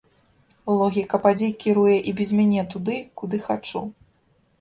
[0.77, 3.83] Логіка падзей кіруе і без мяне туды, куды хачу.